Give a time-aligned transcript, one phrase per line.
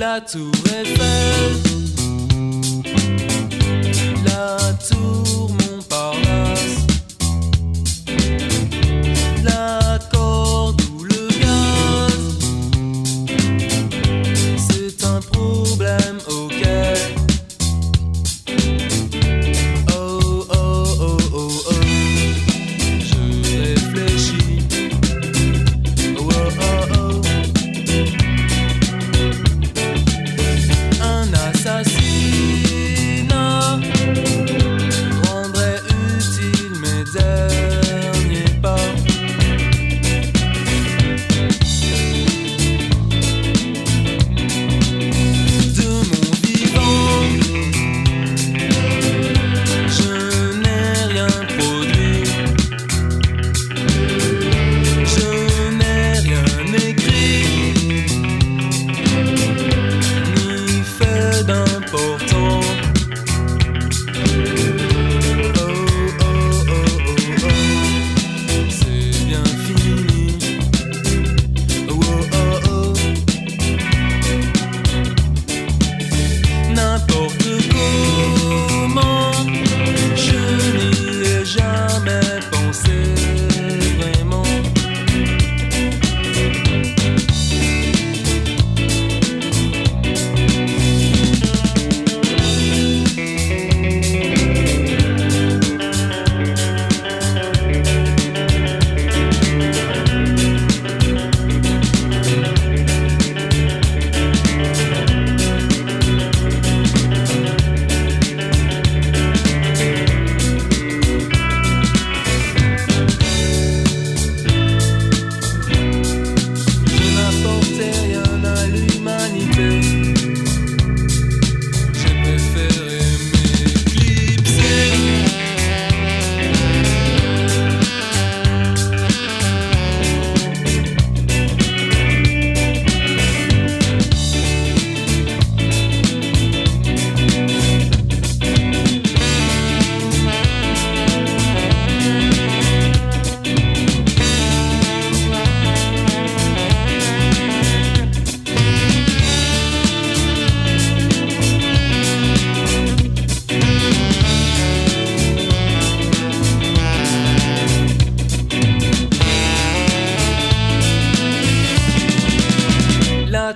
[0.00, 1.69] La tour Eiffel,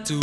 [0.04, 0.20] La tour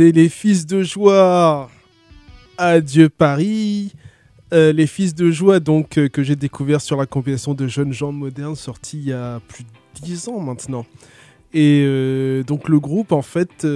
[0.00, 1.70] Les fils de joie.
[2.56, 3.92] Adieu Paris.
[4.54, 7.92] Euh, les fils de joie donc euh, que j'ai découvert sur la compilation de jeunes
[7.92, 10.86] gens modernes sortie il y a plus de 10 ans maintenant.
[11.52, 13.66] Et euh, donc le groupe en fait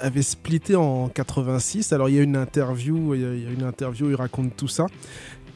[0.00, 1.94] avait splitté en 86.
[1.94, 4.84] Alors il y a une interview, il y a, une interview, il raconte tout ça.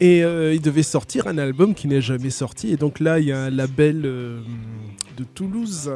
[0.00, 2.72] Et il devait sortir un album qui n'est jamais sorti.
[2.72, 5.92] Et donc là il y a un label de Toulouse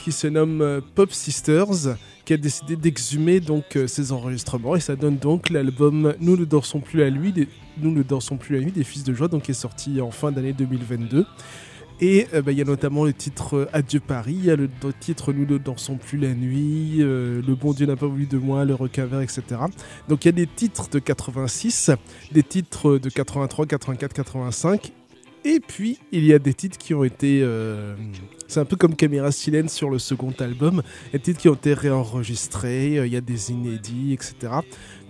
[0.00, 4.96] qui se nomme Pop Sisters qui a décidé d'exhumer donc euh, ses enregistrements et ça
[4.96, 7.48] donne donc l'album Nous ne dansons plus la nuit des,
[7.80, 10.10] Nous ne dansons plus la nuit des Fils de joie donc qui est sorti en
[10.10, 11.24] fin d'année 2022
[11.98, 14.56] et euh, bah, il y a notamment le titre euh, Adieu Paris, il y a
[14.56, 14.68] le
[15.00, 18.64] titre Nous ne dansons plus la nuit, Le bon Dieu n'a pas voulu de moi,
[18.64, 19.42] Le requin vert, etc.
[20.08, 21.92] Donc il y a des titres de 86,
[22.32, 24.92] des titres de 83, 84, 85
[25.48, 27.40] et puis, il y a des titres qui ont été.
[28.48, 30.82] C'est un peu comme Caméra Silence sur le second album.
[31.06, 34.12] Il y a des titres qui ont été réenregistrés, euh, il y a des inédits,
[34.12, 34.52] etc.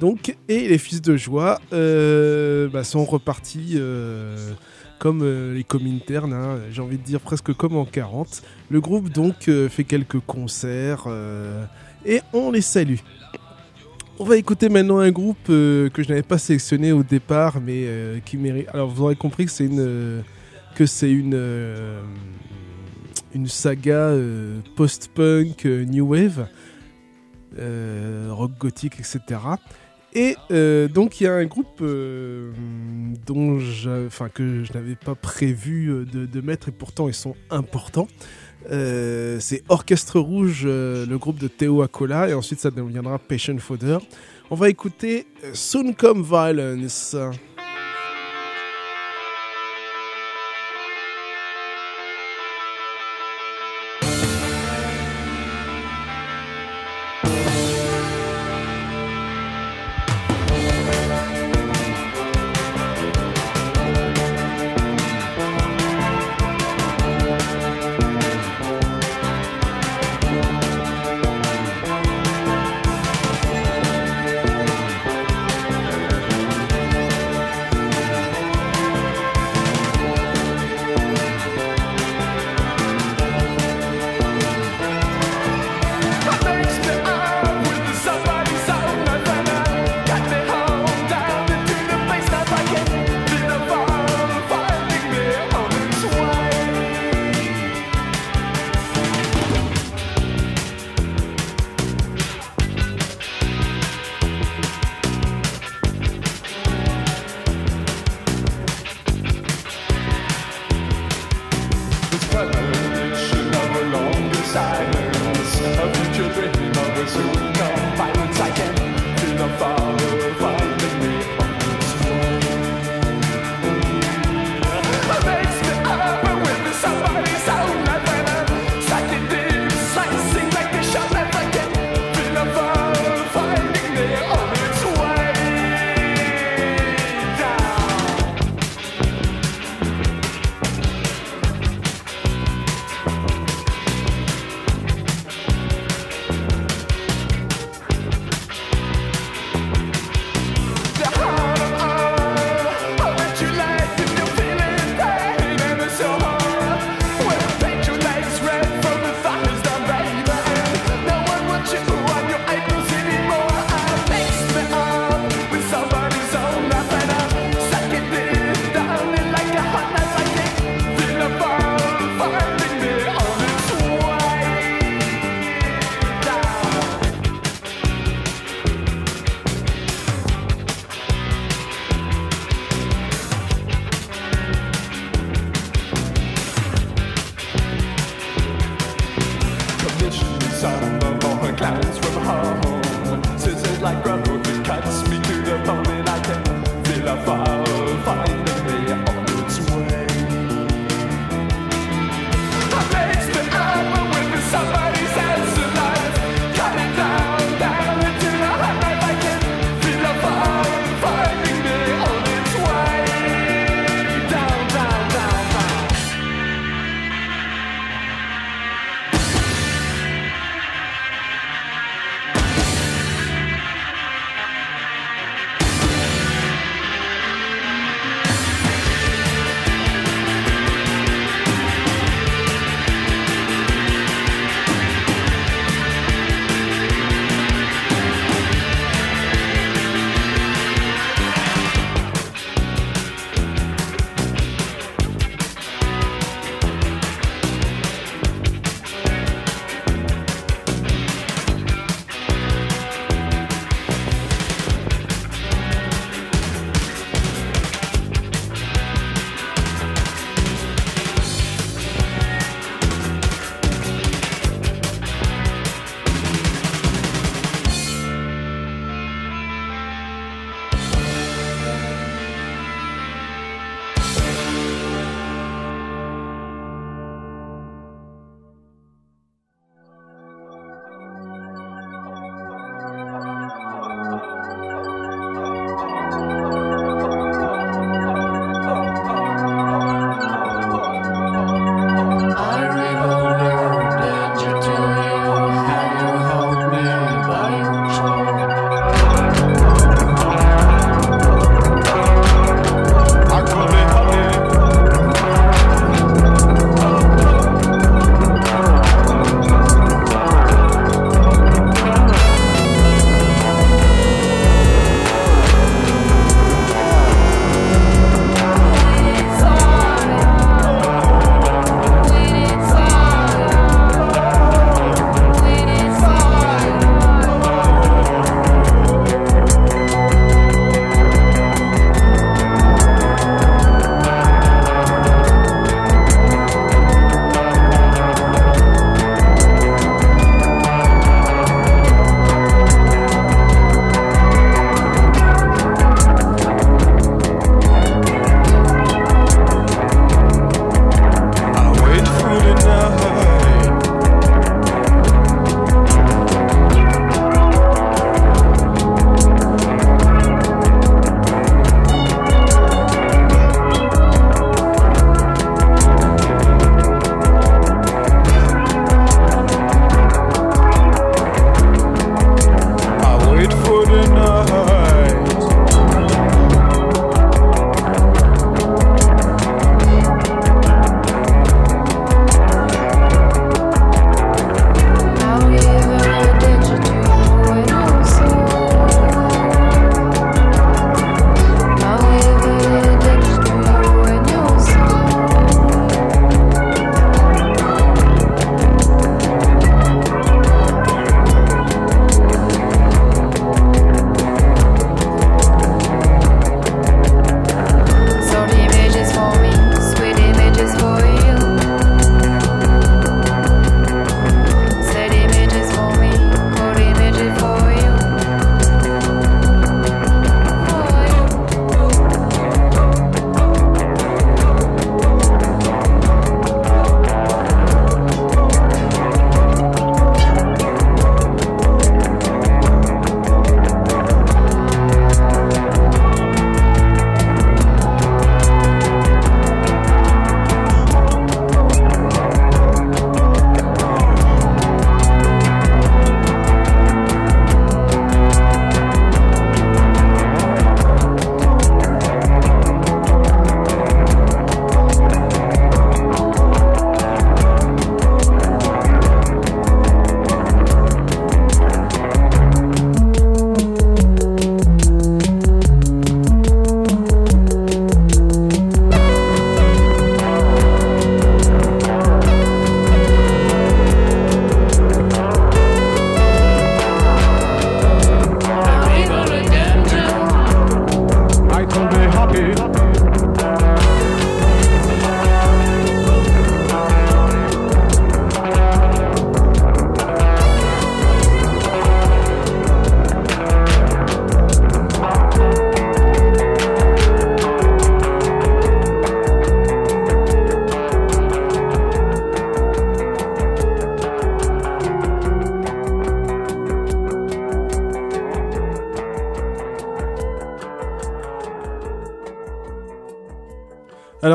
[0.01, 4.53] Donc, et les Fils de Joie euh, bah, sont repartis euh,
[4.99, 5.23] comme
[5.55, 8.43] les Comintern, hein, j'ai envie de dire presque comme en 40.
[8.71, 11.07] Le groupe donc fait quelques concerts
[12.07, 12.97] et on les salue.
[14.19, 17.87] On va écouter maintenant un groupe que je n'avais pas sélectionné au départ, mais
[18.25, 18.69] qui mérite.
[18.73, 20.23] Alors vous aurez compris que c'est une,
[20.75, 21.35] que c'est une
[23.35, 26.49] une saga euh, post-punk, euh, new wave,
[27.59, 29.41] euh, rock gothique, etc.
[30.15, 30.37] Et
[30.89, 36.73] donc il y a un groupe dont que je n'avais pas prévu de, mettre et
[36.73, 38.09] pourtant ils sont importants.
[38.71, 43.99] C'est Orchestre Rouge, le groupe de Théo Acola, et ensuite ça deviendra Patient Fodder.
[44.51, 47.15] On va écouter Soon Come Violence.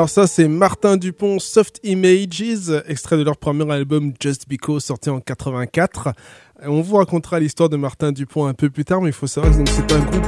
[0.10, 5.20] Ça c'est Martin Dupont Soft Images, extrait de leur premier album Just Because sorti en
[5.20, 6.14] 84.
[6.64, 9.52] On vous racontera l'histoire de Martin Dupont un peu plus tard, mais il faut savoir
[9.56, 10.28] que c'est un groupe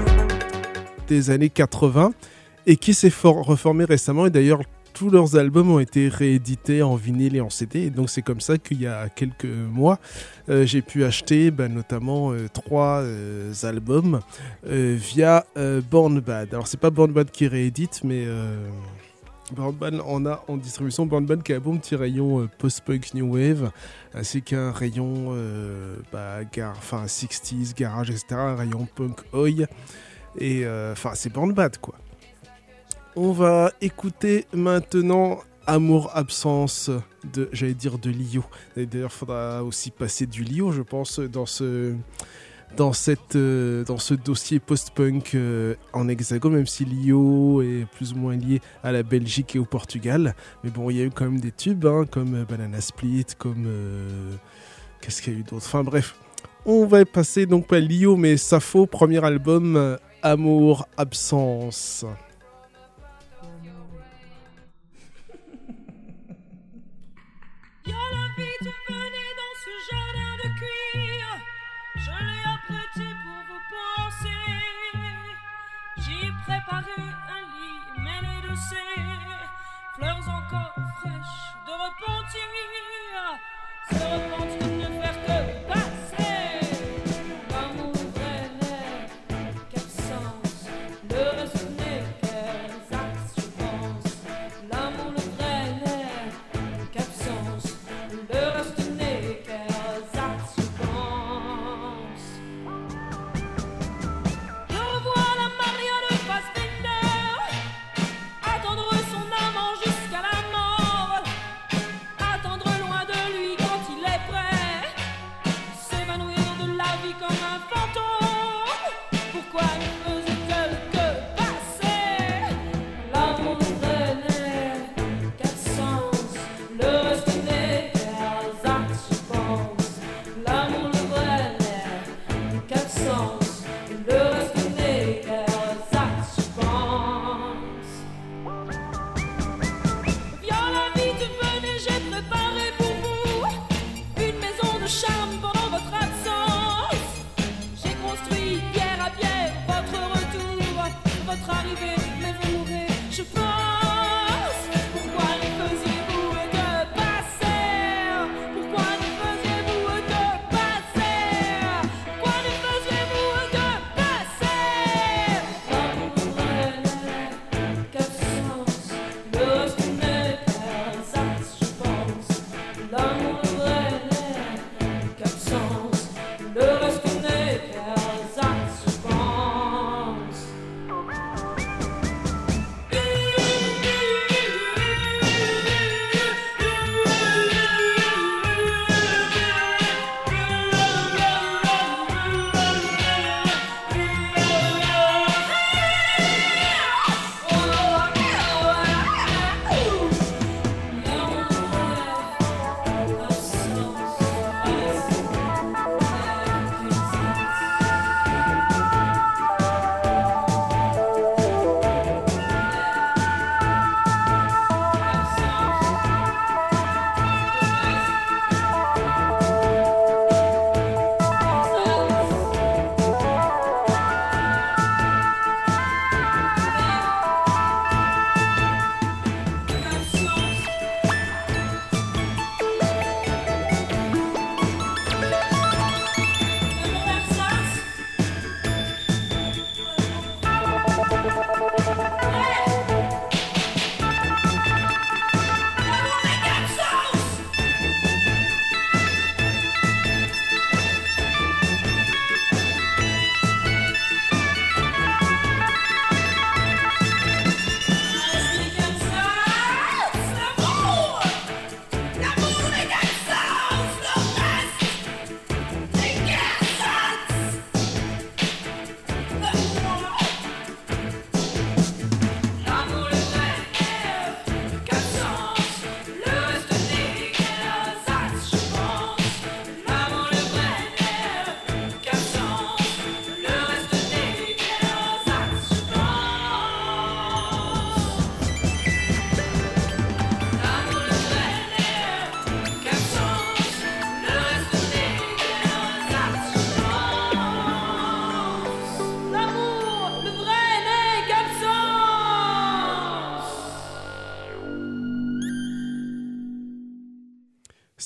[1.08, 2.12] des années 80
[2.66, 4.62] et qui s'est for- reformé récemment et d'ailleurs
[4.94, 8.40] tous leurs albums ont été réédités en vinyle et en CD et donc c'est comme
[8.40, 10.00] ça qu'il y a quelques mois
[10.50, 14.20] euh, j'ai pu acheter bah, notamment euh, trois euh, albums
[14.64, 15.46] via
[15.90, 16.54] Born Bad.
[16.54, 18.26] Alors c'est pas Born Bad qui réédite mais
[19.54, 23.14] Bad on a en distribution Born Bad qui a un bon petit rayon euh, post-punk
[23.14, 23.72] new wave
[24.14, 29.50] ainsi qu'un rayon euh, bah, gar- enfin 60s garage etc un rayon punk oi
[30.38, 31.96] et euh, enfin c'est Born Bad quoi.
[33.16, 36.90] On va écouter maintenant Amour Absence
[37.32, 38.44] de, j'allais dire de Lio.
[38.76, 41.94] D'ailleurs, faudra aussi passer du Lio, je pense, dans ce,
[42.76, 48.14] dans cette, euh, dans ce dossier post-punk euh, en hexagone, même si Lio est plus
[48.14, 50.36] ou moins lié à la Belgique et au Portugal.
[50.64, 53.26] Mais bon, il y a eu quand même des tubes, hein, comme euh, Banana Split,
[53.38, 53.68] comme...
[55.02, 55.66] Qu'est-ce qu'il y a eu d'autre?
[55.66, 56.16] Enfin bref,
[56.66, 62.06] on va passer donc pas Lio, mais Sappho, premier album, Amour Absence.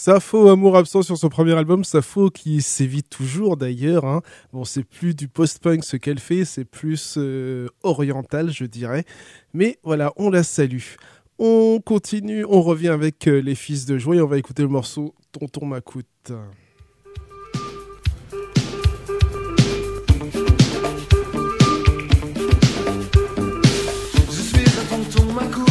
[0.08, 4.06] Safo, Amour absent sur son premier album, Safo qui sévit toujours d'ailleurs.
[4.06, 4.22] hein.
[4.54, 9.04] Bon, c'est plus du post-punk ce qu'elle fait, c'est plus euh, oriental, je dirais.
[9.54, 10.96] Mais voilà, on la salue.
[11.40, 14.70] On continue, on revient avec euh, les fils de joie et on va écouter le
[14.70, 16.32] morceau Tonton Macoute.
[24.30, 25.67] Je suis tonton Macoute,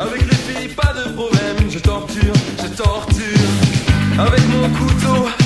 [0.00, 1.70] Avec les filles, pas de problème.
[1.70, 4.18] Je torture, je torture.
[4.18, 5.43] Avec mon couteau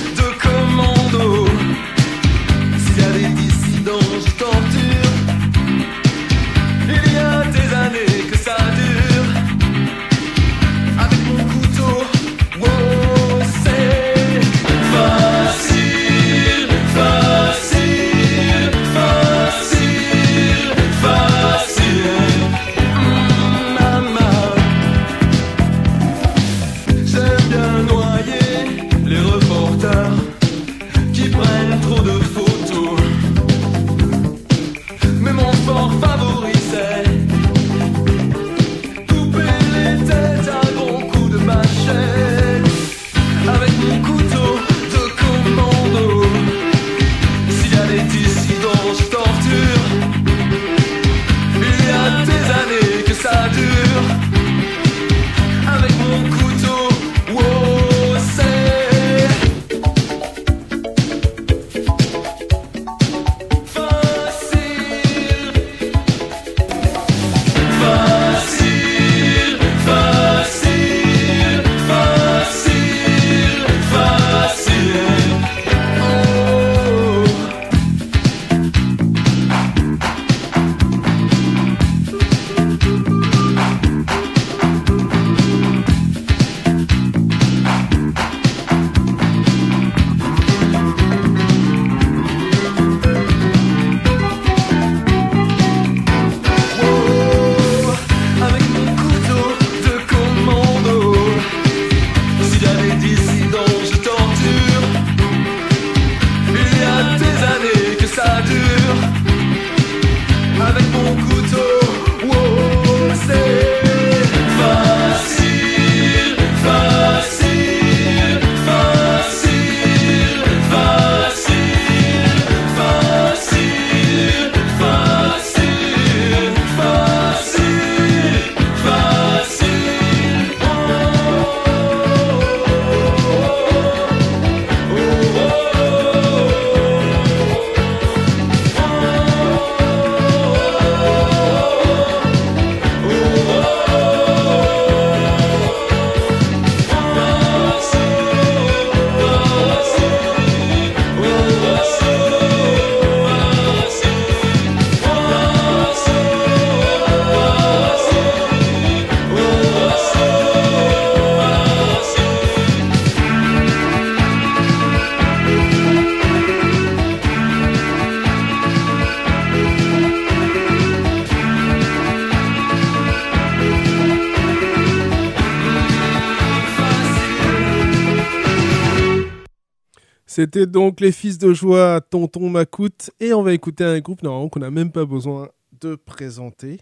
[180.38, 184.48] C'était donc les fils de joie, Tonton Macoute, et on va écouter un groupe normalement
[184.48, 185.48] qu'on n'a même pas besoin
[185.80, 186.78] de présenter.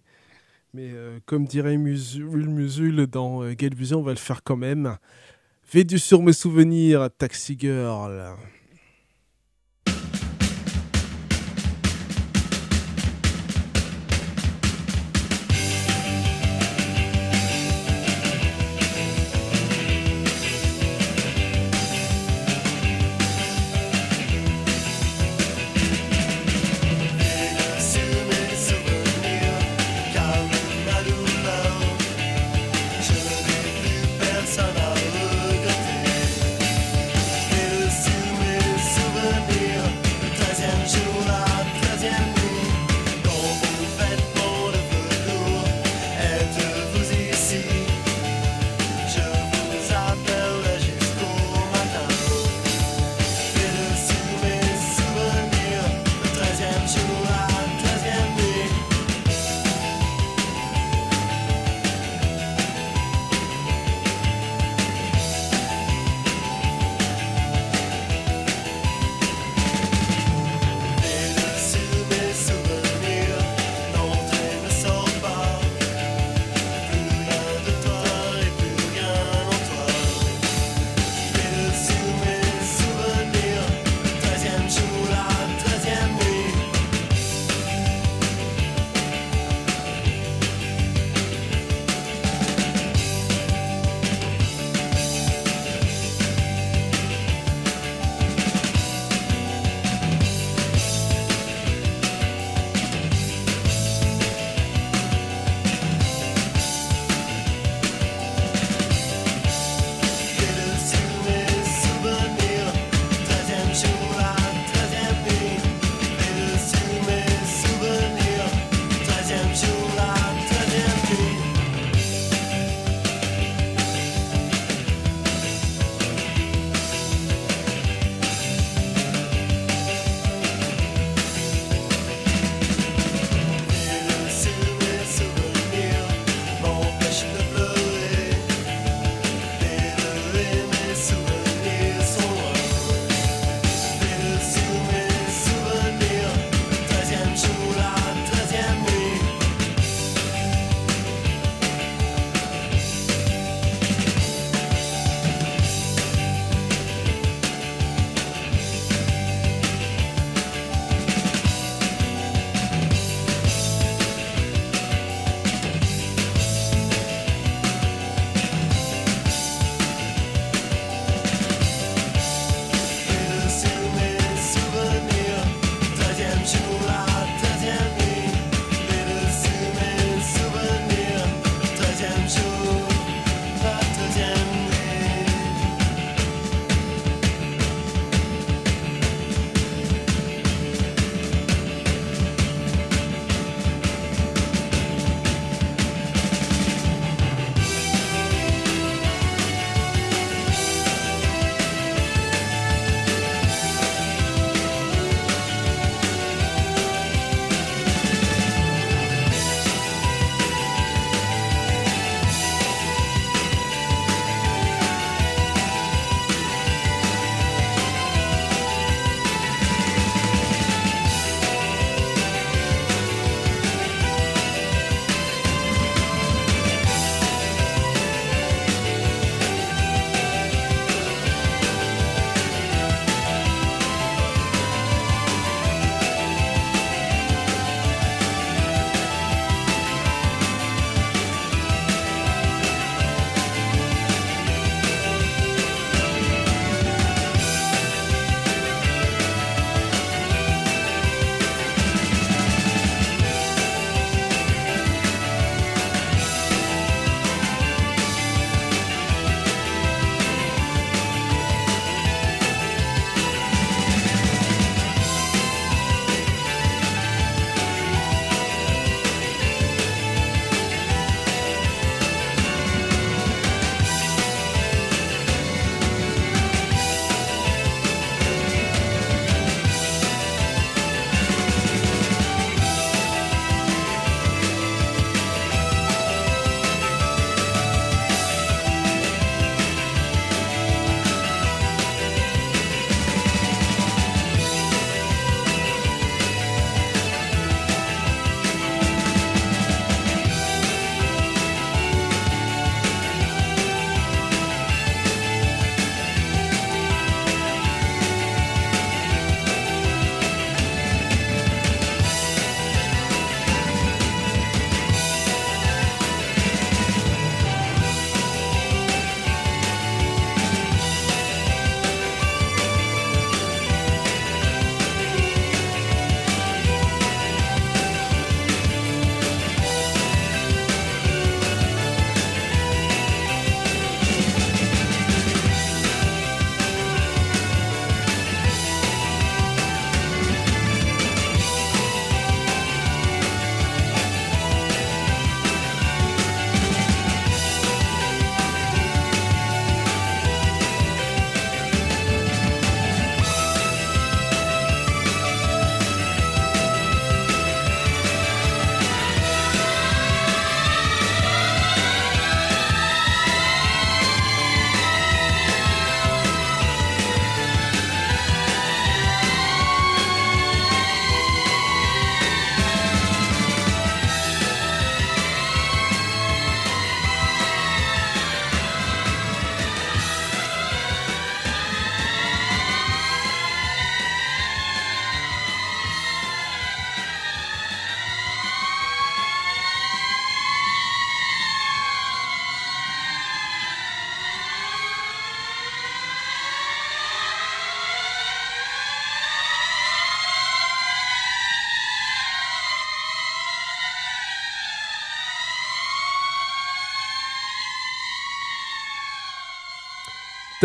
[0.75, 3.55] Mais euh, comme dirait Musul, dans euh,
[3.95, 4.99] on va le faire quand même.
[5.73, 8.37] Védu sur mes souvenirs, Taxi Girl.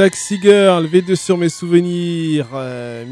[0.01, 3.05] Taxi Girl, V2 sur mes souvenirs, euh,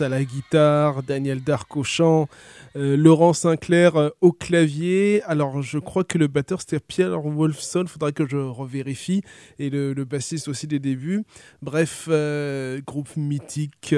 [0.00, 2.28] à la guitare, Daniel Dark au chant,
[2.76, 5.22] euh, Laurent Sinclair euh, au clavier.
[5.22, 9.22] Alors je crois que le batteur c'était Pierre Wolfson, faudrait que je revérifie,
[9.58, 11.24] et le, bassiste aussi des débuts.
[11.62, 13.94] Bref, euh, groupe mythique,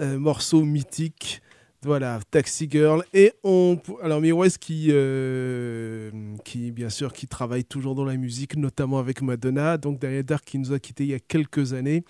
[0.00, 1.40] morceau mythique.
[1.84, 3.02] Voilà, Taxi Girl.
[3.12, 3.76] Et on.
[4.04, 6.12] Alors, Mirwais qui, euh,
[6.44, 9.78] qui, bien sûr, qui travaille toujours dans la musique, notamment avec Madonna.
[9.78, 12.04] Donc, Daniel Dark qui nous a quittés il y a quelques années.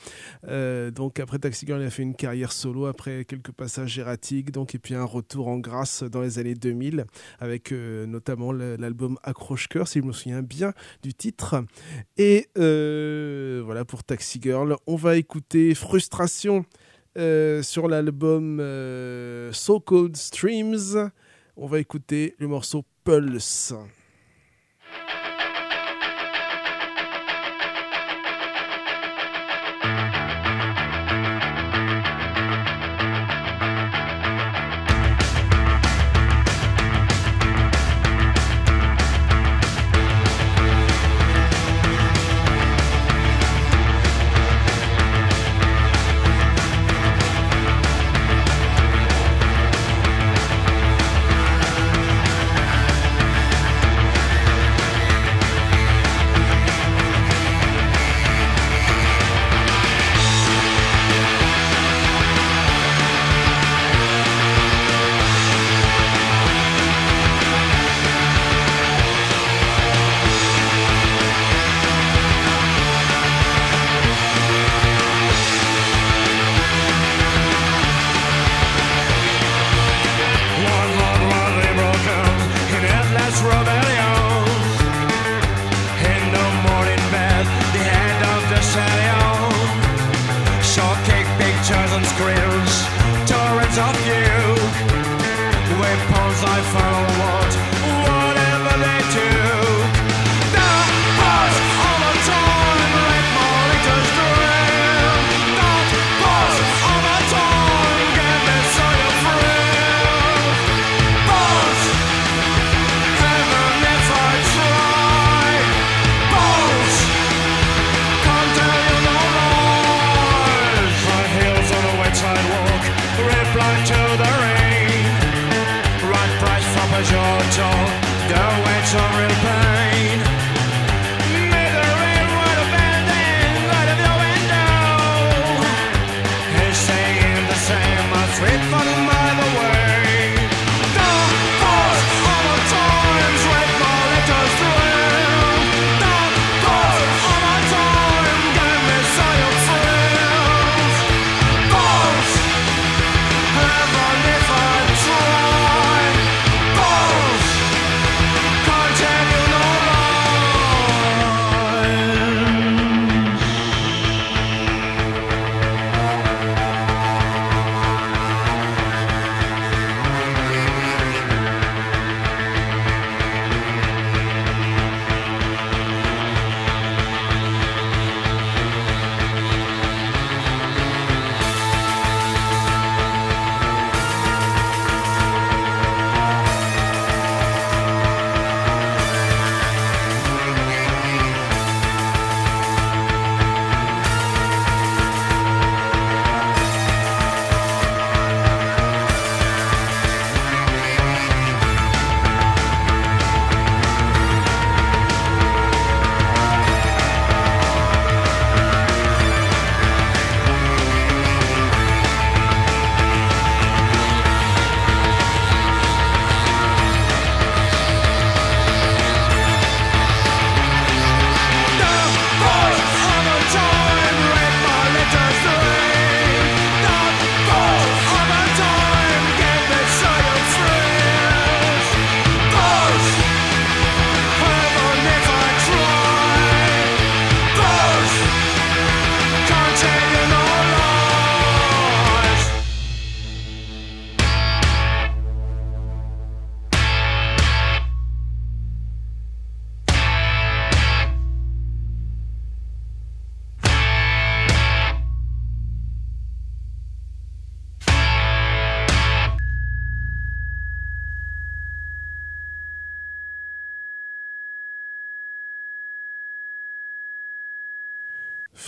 [0.47, 4.51] Euh, donc, après Taxi Girl, il a fait une carrière solo, après quelques passages erratiques.
[4.51, 7.07] Donc, et puis un retour en grâce dans les années 2000,
[7.41, 11.65] avec euh, notamment l'album Accroche-Cœur, si je me souviens bien du titre.
[12.19, 14.77] Et voilà pour Taxi Girl.
[14.87, 16.67] On va écouter Frustration.
[17.19, 21.11] Euh, sur l'album euh, So Cold Streams.
[21.59, 23.75] On va écouter le morceau Pulse.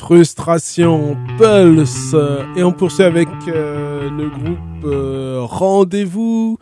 [0.04, 2.14] Frustration, Pulse.
[2.56, 6.58] Et on poursuit avec euh, le groupe euh, Rendez-vous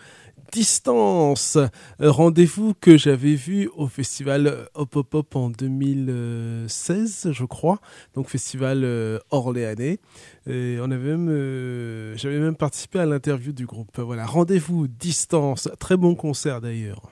[0.52, 1.56] Distance.
[1.56, 7.80] Euh, Rendez-vous que j'avais vu au festival Hop Hop Hop en 2016, je crois.
[8.14, 9.98] Donc festival euh, orléanais.
[10.46, 13.98] Et on avait euh, j'avais même participé à l'interview du groupe.
[13.98, 15.68] Voilà, Rendez-vous Distance.
[15.80, 17.10] Très bon concert d'ailleurs.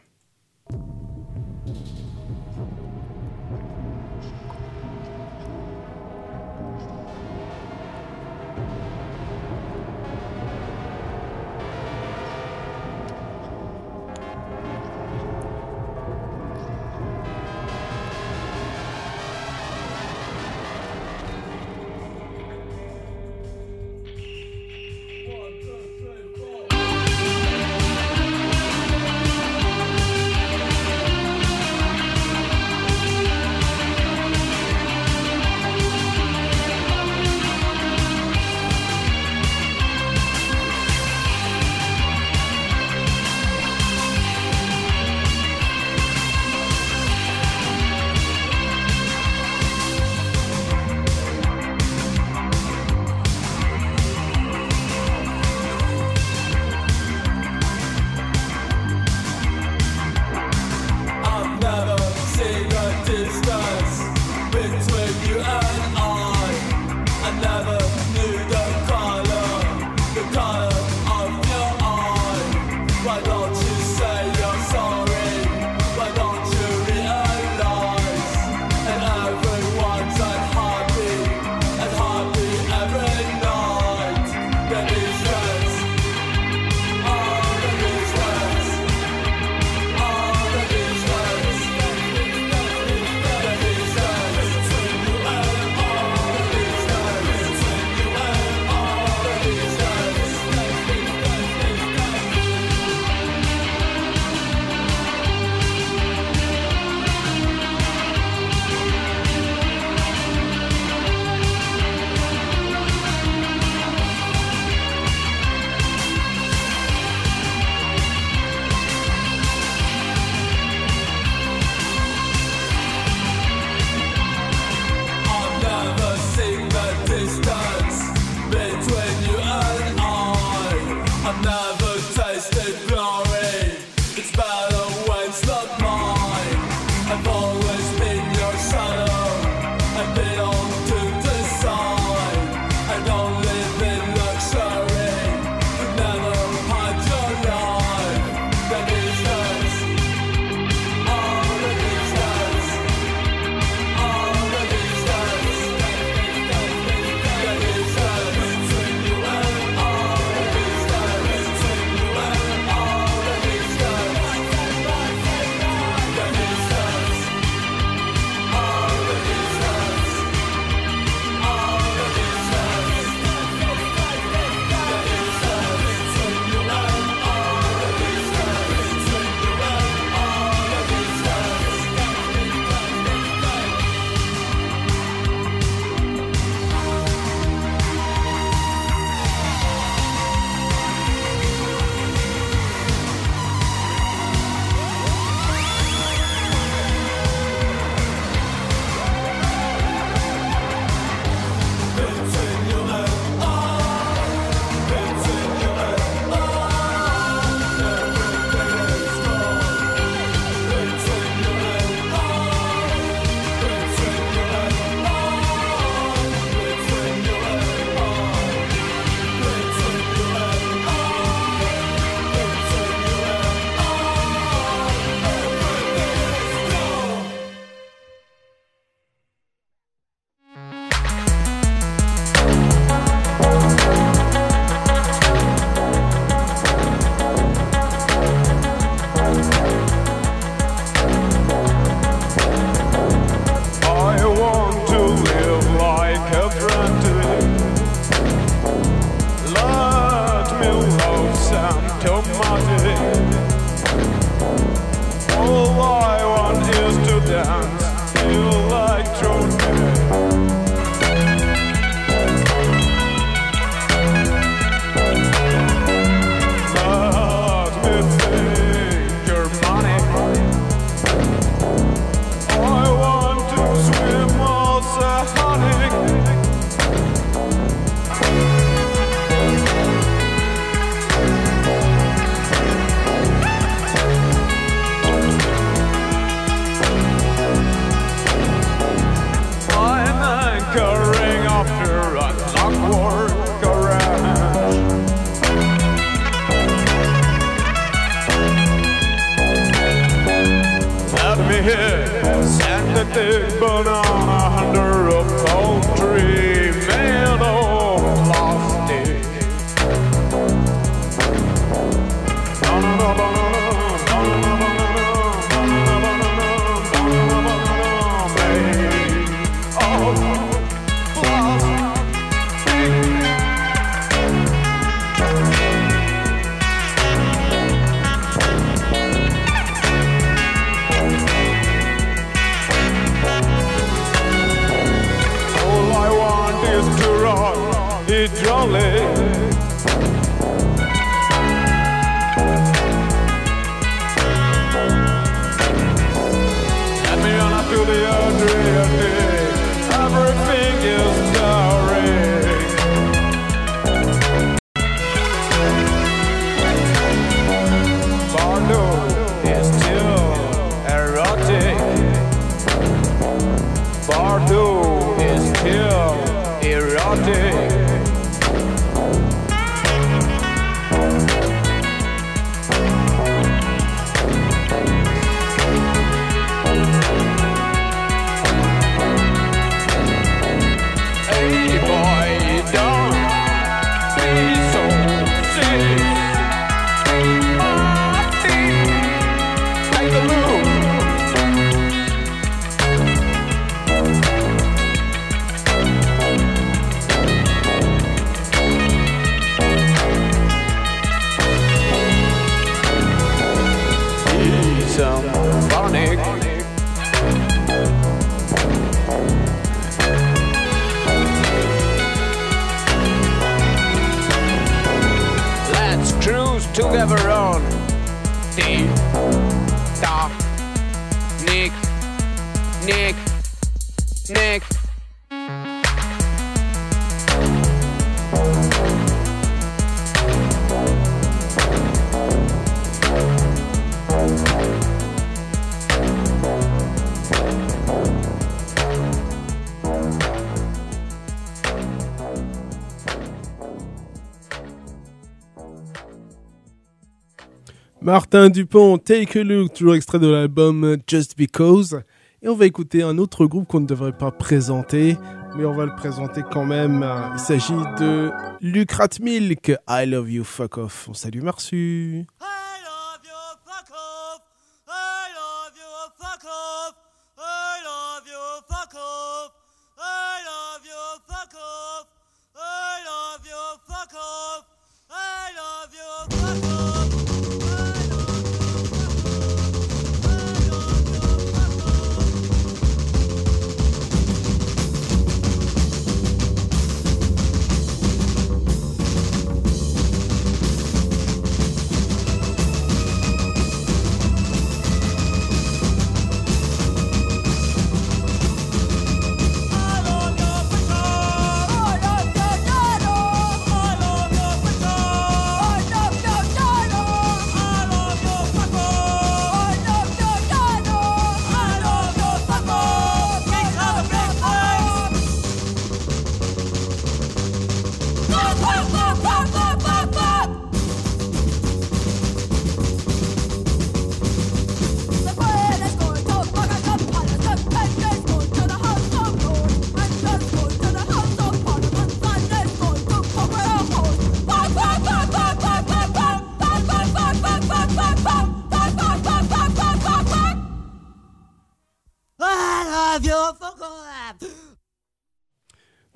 [448.03, 452.01] Martin Dupont, Take a Look, toujours extrait de l'album Just Because.
[452.43, 455.19] Et on va écouter un autre groupe qu'on ne devrait pas présenter,
[455.55, 457.07] mais on va le présenter quand même.
[457.35, 458.31] Il s'agit de
[458.63, 461.09] Lucrat Milk, I Love You Fuck Off.
[461.11, 462.25] On salue Marsu.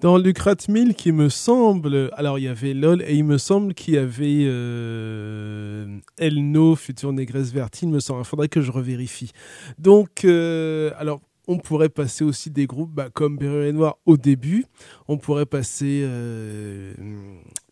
[0.05, 2.11] Dans Lucrat Milk, il me semble.
[2.13, 7.11] Alors, il y avait LOL et il me semble qu'il y avait euh, Elno, future
[7.15, 8.21] négresse vertine, me semble.
[8.21, 9.31] Il faudrait que je revérifie.
[9.79, 11.23] Donc, euh, alors.
[11.47, 14.65] On pourrait passer aussi des groupes bah, comme Berry et Noir au début.
[15.09, 16.95] On pourrait passer euh,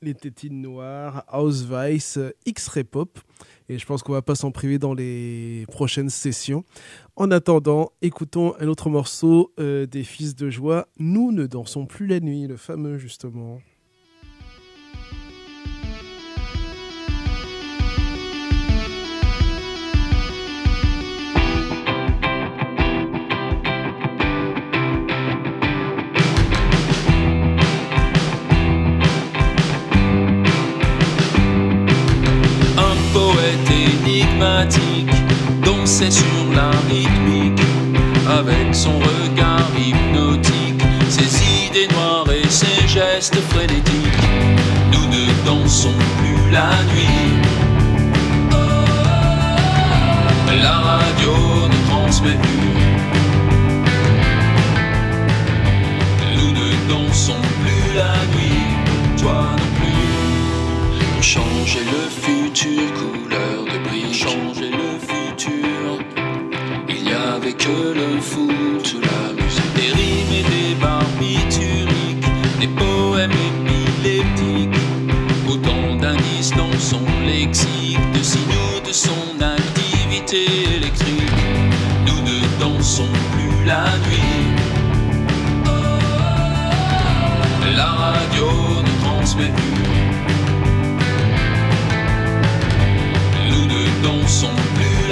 [0.03, 3.19] les Tétines Noires, House Vice, X-Ray Pop.
[3.69, 6.65] Et je pense qu'on va pas s'en priver dans les prochaines sessions.
[7.17, 10.89] En attendant, écoutons un autre morceau euh, des Fils de Joie.
[10.99, 13.61] Nous ne dansons plus la nuit, le fameux justement.
[34.23, 35.13] Énigmatique
[36.11, 37.61] sur la rythmique
[38.29, 44.23] avec son regard hypnotique, ses idées noires et ses gestes frénétiques.
[44.93, 47.31] Nous ne dansons plus la nuit.
[50.61, 51.33] La radio
[51.69, 52.75] ne transmet plus.
[56.37, 58.67] Nous ne dansons plus la nuit,
[59.21, 61.15] toi non plus.
[61.15, 63.62] Pour changer le futur, couleur
[64.23, 65.99] changer le futur.
[66.89, 73.39] Il n'y avait que le foot, la musique, des rimes et des barbituriques, des poèmes
[73.49, 74.81] épileptiques.
[75.49, 79.25] Autant d'indices dans son lexique, de signaux de son
[79.59, 80.45] activité
[80.77, 81.43] électrique.
[82.07, 84.45] Nous ne dansons plus la nuit.
[87.77, 88.47] La radio
[88.87, 89.72] ne transmet plus.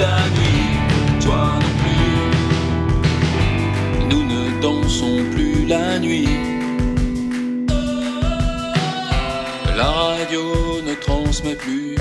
[0.01, 0.69] La nuit,
[1.23, 2.15] toi non plus.
[4.09, 6.37] Nous ne dansons plus la nuit.
[9.77, 10.43] La radio
[10.87, 11.95] ne transmet plus.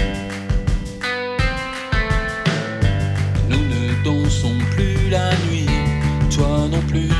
[3.50, 5.72] Nous ne dansons plus la nuit,
[6.34, 7.14] toi non plus.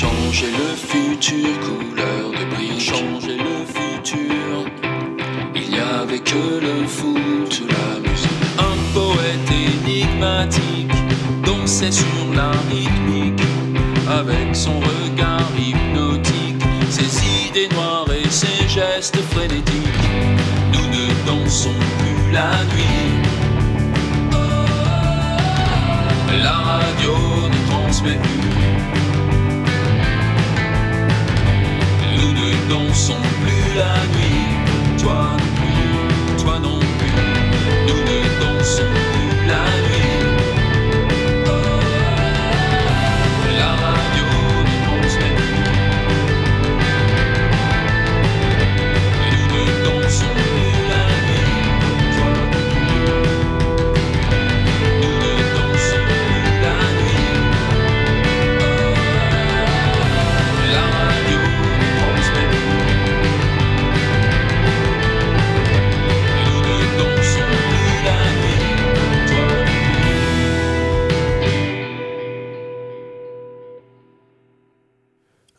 [0.00, 4.48] Changer le futur, couleur de bris, changer le futur.
[5.60, 8.09] Il n'y avait que le foot, la
[10.20, 10.92] énigmatique
[11.44, 13.42] dansait sur la rythmique
[14.08, 20.08] avec son regard hypnotique, ses idées noires et ses gestes frénétiques.
[20.72, 23.12] Nous ne dansons plus la nuit.
[26.42, 27.14] La radio
[27.48, 28.40] ne transmet plus.
[32.16, 34.46] Nous ne dansons plus la nuit,
[35.02, 37.14] toi non plus, toi non plus.
[37.88, 38.99] Nous ne dansons plus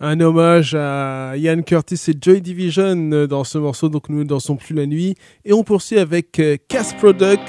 [0.04, 4.24] Un hommage à Ian Curtis et Joy Division euh, dans ce morceau, donc nous ne
[4.24, 5.14] dansons plus la nuit.
[5.46, 7.48] Et on poursuit avec euh, Cass Product,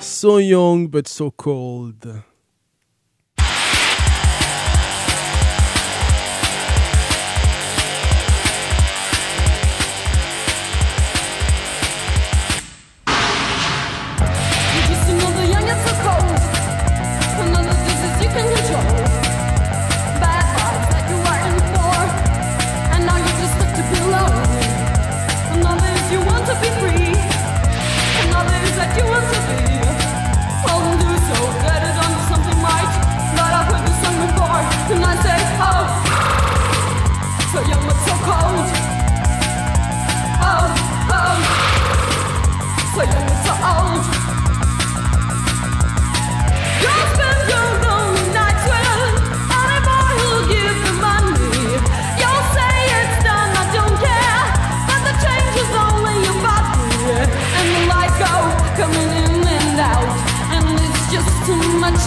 [0.00, 2.22] So Young but So Cold.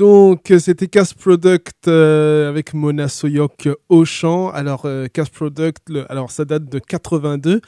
[0.00, 4.48] Donc, c'était Cast Product euh, avec Mona Soyok au chant.
[4.48, 7.60] Alors, euh, Cast Product, alors ça date de 82.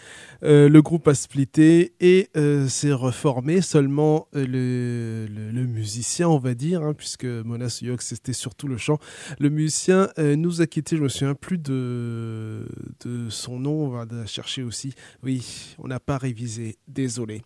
[0.42, 3.60] Euh, le groupe a splitté et euh, s'est reformé.
[3.60, 8.98] Seulement le, musicien, on va dire, hein, puisque Mona Soyok, c'était surtout le chant.
[9.38, 10.96] Le musicien nous a quittés.
[10.96, 12.66] Je me souviens plus de,
[13.04, 13.72] de son nom.
[13.72, 14.94] On va chercher aussi.
[15.22, 16.78] Oui, on n'a pas révisé.
[16.88, 17.42] Désolé.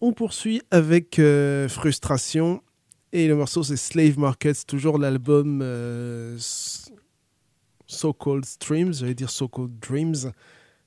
[0.00, 1.20] On poursuit avec
[1.68, 2.62] Frustration.
[3.12, 4.56] Et le morceau, c'est Slave Market.
[4.56, 6.38] C'est toujours l'album euh,
[7.86, 8.94] So-Called Streams.
[8.94, 10.32] J'allais dire So-Called Dreams.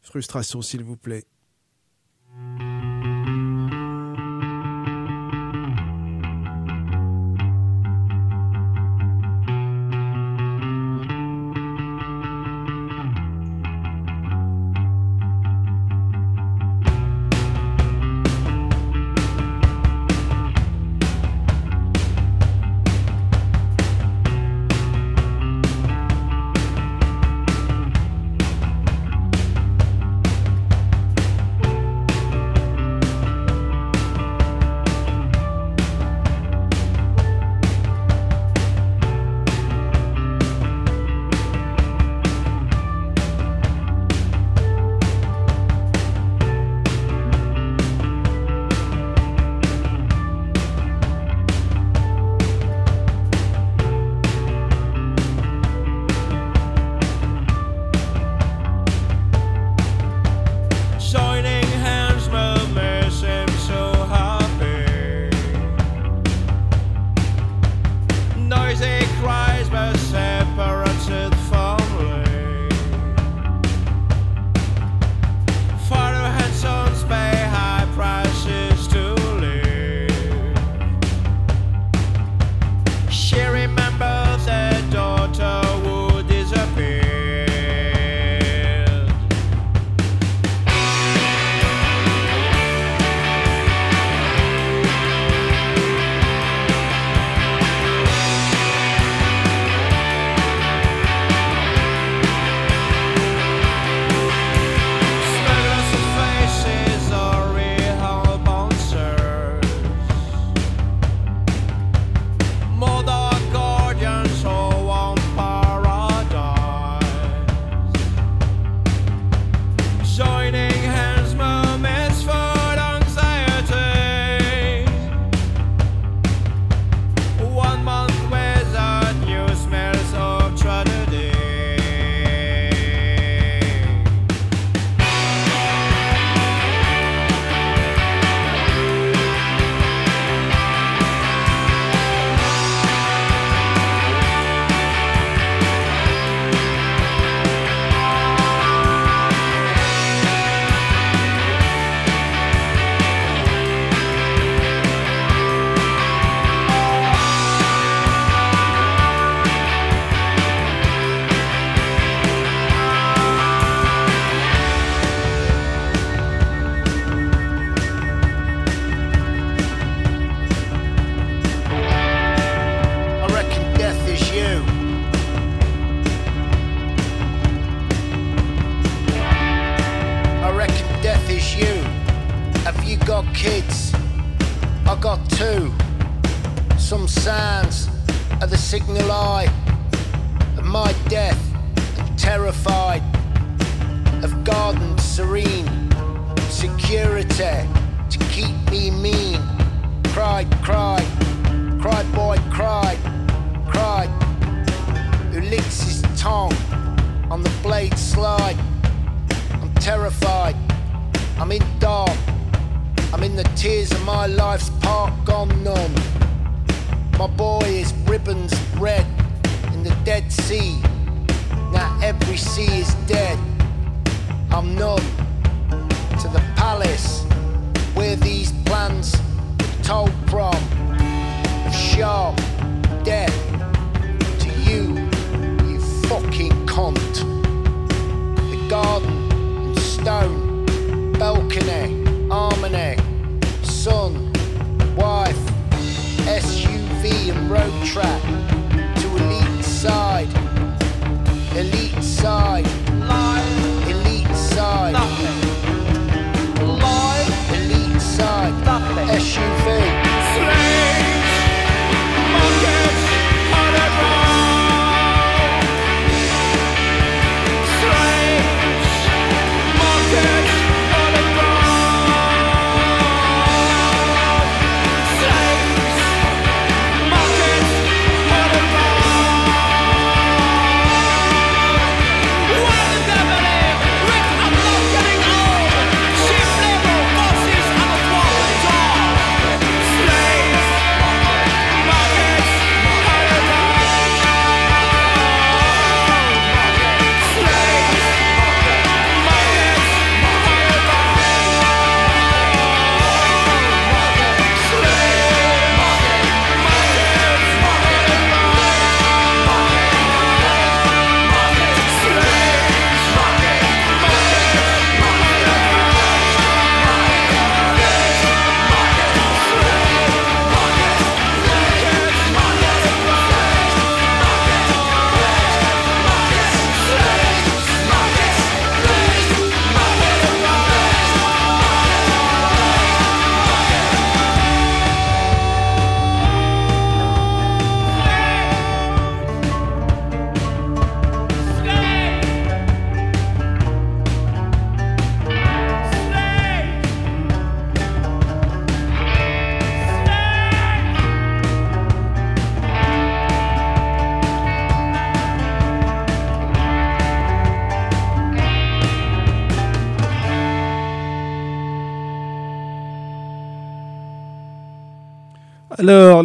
[0.01, 1.26] Frustration, s'il vous plaît.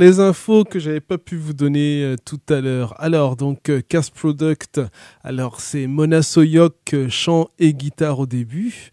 [0.00, 2.94] Les infos que j'avais pas pu vous donner euh, tout à l'heure.
[2.98, 4.80] Alors, donc, euh, Cast Product,
[5.22, 8.90] alors c'est Mona Soyok, euh, chant et guitare au début.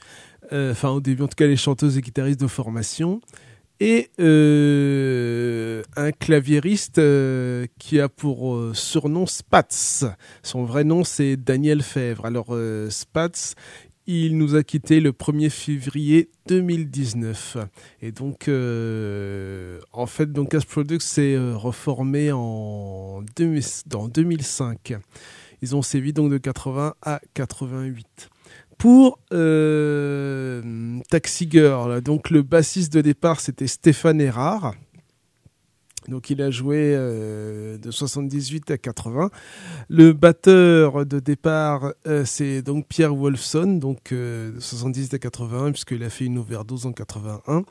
[0.52, 3.20] Enfin, au début, en tout cas, les chanteuses et guitaristes de formation.
[3.82, 7.02] Et un claviériste
[7.78, 10.06] qui a pour surnom Spatz.
[10.44, 12.26] Son vrai nom, c'est Daniel Fèvre.
[12.26, 12.58] Alors,
[12.90, 13.56] Spatz,
[14.08, 17.58] il nous a quitté le 1er février 2019.
[18.02, 24.96] Et donc, euh, en fait, donc Cast Products s'est euh, reformé en 2000 dans 2005.
[25.62, 28.30] Ils ont sévi donc de 80 à 88.
[28.78, 34.76] Pour euh, Taxi Girl, donc le bassiste de départ, c'était Stéphane Erard.
[36.08, 39.30] Donc il a joué euh, de 78 à 80.
[39.90, 45.72] Le batteur de départ, euh, c'est donc Pierre Wolfson, donc euh, de 78 à 81,
[45.72, 47.64] puisqu'il a fait une overdose en 81.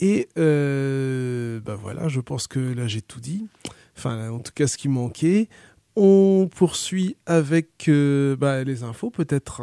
[0.00, 3.46] Et bah voilà, je pense que là j'ai tout dit.
[3.96, 5.48] Enfin, en tout cas, ce qui manquait.
[5.96, 9.62] On poursuit avec bah, les infos, peut-être.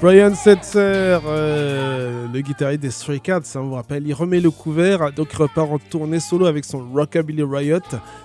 [0.00, 4.52] Brian Setzer, euh, le guitariste des Stray Cats, ça on vous rappelle, il remet le
[4.52, 7.80] couvert, donc il repart en tournée solo avec son Rockabilly Riot,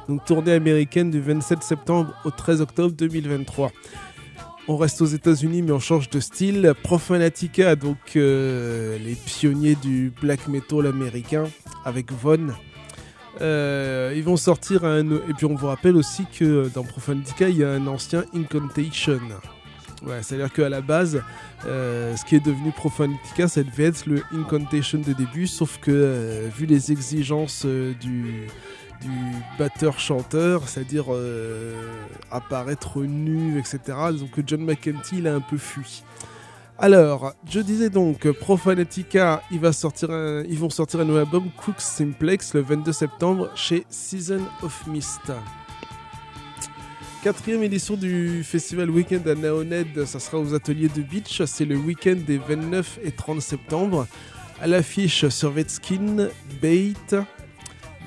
[0.07, 3.71] donc tournée américaine du 27 septembre au 13 octobre 2023.
[4.67, 6.74] On reste aux États-Unis, mais on change de style.
[6.84, 11.45] Profanatica, donc euh, les pionniers du black metal américain,
[11.86, 12.49] avec Von.
[13.41, 15.09] Euh, ils vont sortir un.
[15.09, 19.19] Et puis on vous rappelle aussi que dans Profanatica, il y a un ancien Incantation.
[20.06, 21.22] Ouais, c'est-à-dire qu'à la base,
[21.66, 25.91] euh, ce qui est devenu Profanatica, ça devait être le Incantation de début, sauf que
[25.91, 28.47] euh, vu les exigences euh, du,
[29.01, 29.12] du
[29.58, 31.06] batteur-chanteur, c'est-à-dire
[32.32, 33.80] apparaître nu, etc.,
[34.20, 36.04] donc John McEntee, il a un peu fui.
[36.78, 42.91] Alors, je disais donc, Profanatica, ils vont sortir un nouvel album, Crooks Simplex, le 22
[42.91, 45.32] septembre chez Season of Mist.
[47.24, 51.78] Quatrième édition du festival Weekend à Naoned, ça sera aux ateliers de Beach, c'est le
[51.78, 54.07] week-end des 29 et 30 septembre.
[54.61, 56.28] À l'affiche Survetskin,
[56.61, 56.93] Bait,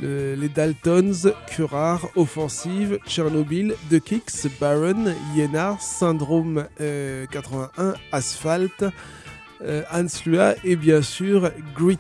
[0.02, 8.84] le- les Daltons, Curare, Offensive, Tchernobyl, The Kicks, Baron, Yenar, Syndrome euh, 81, Asphalt,
[9.62, 11.98] euh, Hans Lua et bien sûr Grit.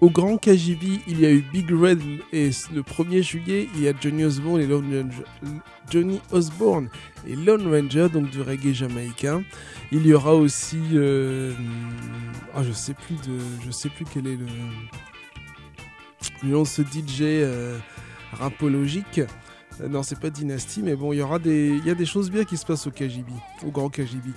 [0.00, 2.00] Au Grand KGB, il y a eu Big Red
[2.32, 5.24] et le 1er juillet, il y a Johnny Osborne et Lone Ranger,
[5.90, 6.88] Johnny Osborne
[7.26, 9.42] et Lone Ranger, donc du reggae jamaïcain.
[9.90, 11.52] Il y aura aussi, euh,
[12.54, 14.46] ah, je sais plus de, je sais plus quel est le,
[16.48, 17.76] le ce DJ euh,
[18.34, 19.20] rapologique.
[19.80, 22.30] Euh, non, c'est pas Dynasty, mais bon, il y des, il y a des choses
[22.30, 23.32] bien qui se passent au KGB,
[23.66, 24.30] au Grand KGB.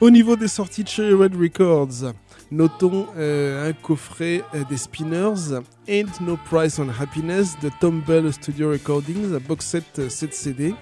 [0.00, 2.14] Au niveau des sorties de chez Red Records,
[2.50, 8.32] notons euh, un coffret euh, des Spinners, Ain't No Price on Happiness de Tom Bell
[8.32, 10.74] Studio Recordings, un box set euh, 7 CD.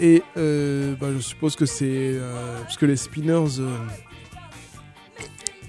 [0.00, 1.86] Et euh, bah, je suppose que c'est.
[1.88, 3.76] euh, parce que les Spinners, euh,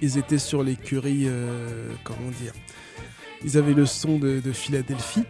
[0.01, 1.25] ils étaient sur l'écurie.
[1.27, 2.53] euh, comment dire
[3.43, 5.23] Ils avaient le son de Philadelphie.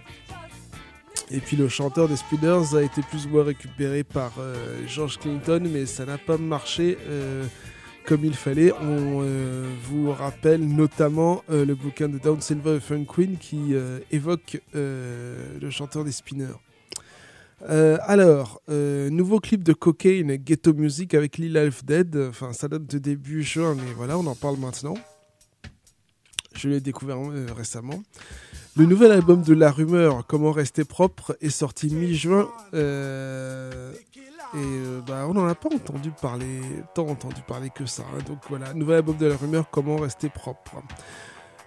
[1.31, 5.19] Et puis le chanteur des Spinners a été plus ou moins récupéré par euh, George
[5.19, 7.45] Clinton, mais ça n'a pas marché euh,
[8.05, 8.71] comme il fallait.
[8.73, 13.75] On euh, vous rappelle notamment le bouquin de Down Silver et Funk Queen qui
[14.11, 16.57] évoque le chanteur des Spinners.
[17.67, 22.17] Alors, nouveau clip de Cocaine, Ghetto Music avec Lil Half Dead.
[22.29, 24.95] Enfin, ça date de début juin, mais voilà, on en parle maintenant.
[26.55, 27.19] Je l'ai découvert
[27.55, 28.01] récemment.
[28.79, 32.47] Le nouvel album de La Rumeur, Comment rester propre, est sorti mi-juin.
[32.73, 33.91] euh,
[34.53, 36.61] et euh, bah, on n'en a pas entendu parler,
[36.95, 38.03] tant entendu parler que ça.
[38.15, 38.19] hein.
[38.25, 40.77] Donc voilà, nouvel album de La Rumeur, Comment rester propre.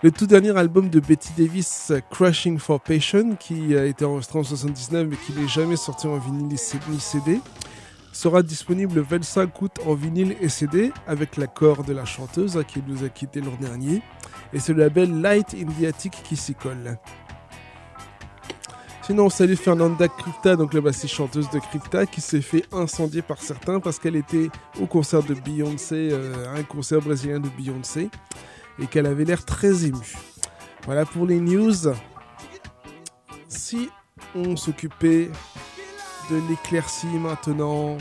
[0.03, 4.43] Le tout dernier album de Betty Davis, Crashing for Passion, qui a été enregistré en
[4.43, 7.41] 79 mais qui n'est jamais sorti en vinyle ni CD,
[8.13, 12.65] sera disponible le 25 août en vinyle et CD avec l'accord de la chanteuse hein,
[12.65, 14.03] qui nous a quitté l'an dernier.
[14.53, 16.99] Et c'est le label Light in the Attic qui s'y colle.
[19.03, 23.21] Sinon, on salue Fernanda Crypta, donc la bassiste chanteuse de Crypta, qui s'est fait incendier
[23.21, 24.49] par certains parce qu'elle était
[24.81, 28.11] au concert de Beyoncé, euh, un concert brésilien de Beyoncé,
[28.79, 30.17] et qu'elle avait l'air très émue.
[30.85, 31.75] Voilà pour les news.
[33.49, 33.89] Si
[34.37, 35.31] on s'occupait
[36.31, 37.99] de l'éclaircie maintenant.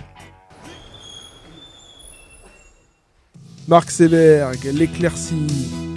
[3.67, 5.90] Marc Seberg, l'éclaircie.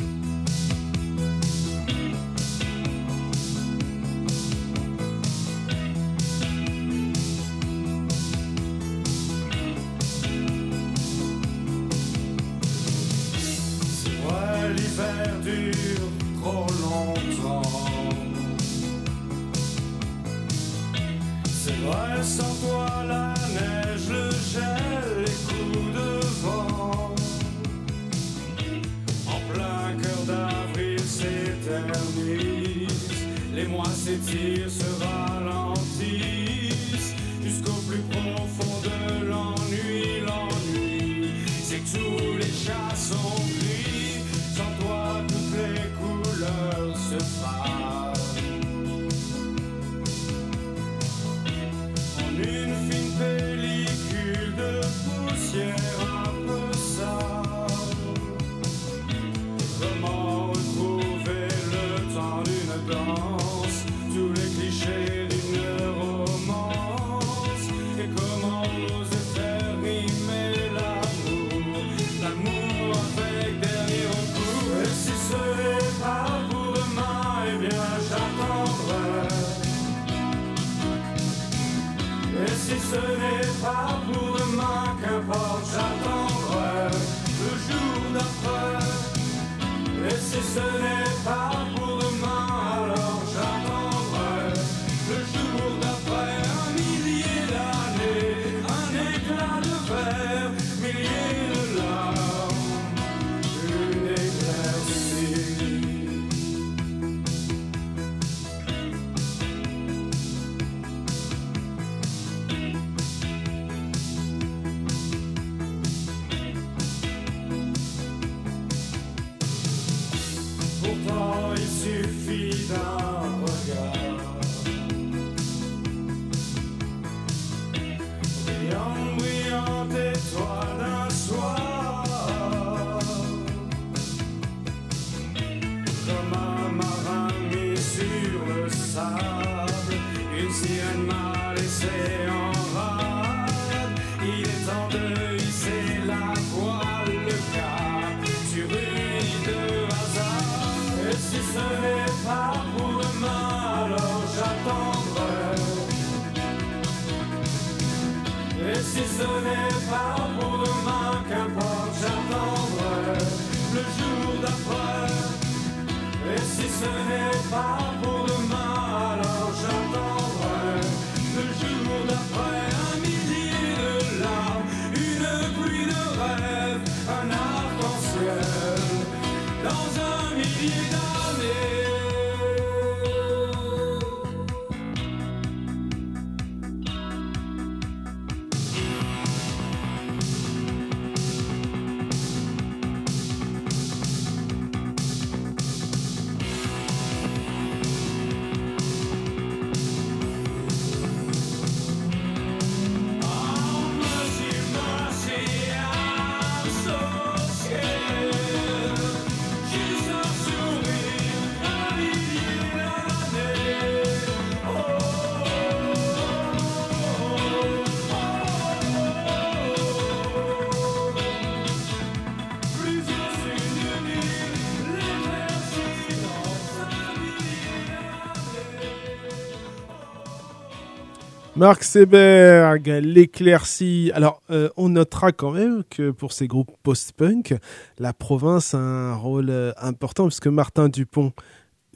[231.56, 234.10] Marc Seberg, l'éclaircie.
[234.12, 237.54] Alors, euh, on notera quand même que pour ces groupes post-punk,
[238.00, 241.32] la province a un rôle euh, important puisque Martin Dupont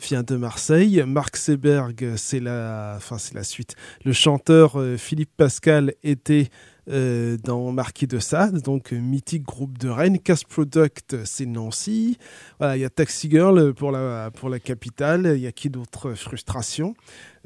[0.00, 1.02] vient de Marseille.
[1.04, 3.74] Marc Seberg, c'est la, enfin c'est la suite.
[4.04, 6.50] Le chanteur euh, Philippe Pascal était
[6.88, 10.18] euh, dans Marquis de Sade, donc euh, mythique groupe de Rennes.
[10.18, 12.18] Casse Product, c'est Nancy.
[12.58, 15.32] Voilà, il y a Taxi Girl pour la pour la capitale.
[15.36, 16.14] Il y a qui d'autre?
[16.14, 16.94] Frustration.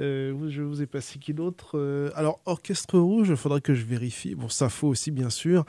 [0.00, 1.72] Euh, je vous ai passé qui d'autre?
[1.74, 4.34] Euh, Alors Orchestre Rouge, il faudrait que je vérifie.
[4.34, 5.64] Bon, ça faut aussi bien sûr.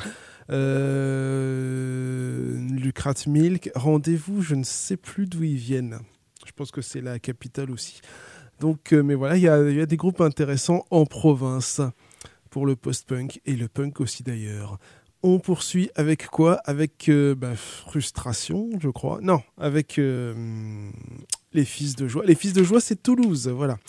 [0.49, 5.99] Euh, Lucrat Milk, Rendez-vous, je ne sais plus d'où ils viennent.
[6.45, 8.01] Je pense que c'est la capitale aussi.
[8.59, 11.81] Donc, mais voilà, il y, y a des groupes intéressants en province
[12.53, 14.77] pour le post-punk et le punk aussi d'ailleurs.
[15.23, 16.57] On poursuit avec quoi?
[16.65, 19.17] Avec euh, bah, Frustration, je crois.
[19.23, 20.91] Non, avec euh,
[21.53, 22.23] Les Fils de Joie.
[22.27, 23.79] Les Fils de Joie, c'est Toulouse, voilà.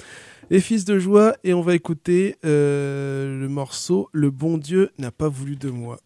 [0.48, 5.10] Les Fils de Joie, et on va écouter euh, le morceau Le bon Dieu n'a
[5.10, 5.98] pas voulu de moi.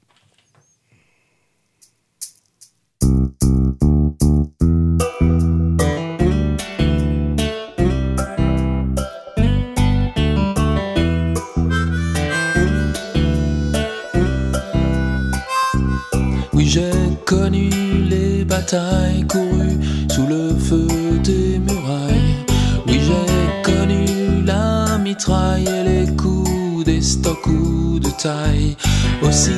[18.70, 19.78] Les batailles courues
[20.10, 20.86] sous le feu
[21.22, 22.44] des murailles.
[22.86, 28.76] Oui, j'ai connu la mitraille et les coups des stocks ou de taille.
[29.22, 29.50] Aussi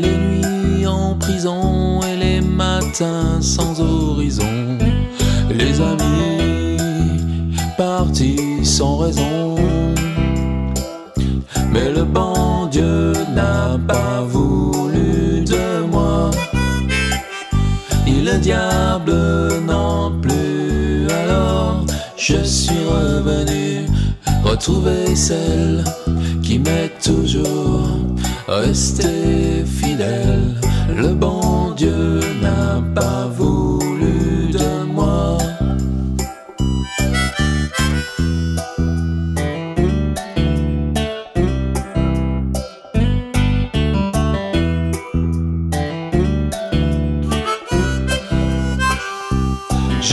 [0.00, 4.78] les nuits en prison et les matins sans horizon.
[5.50, 9.57] Les amis partis sans raison.
[18.32, 19.12] Le diable
[19.66, 21.06] non plus.
[21.22, 21.84] Alors
[22.16, 23.86] je suis revenu
[24.44, 25.84] retrouver celle
[26.42, 27.88] qui m'est toujours
[28.46, 30.54] restée fidèle.
[30.94, 33.67] Le bon Dieu n'a pas voulu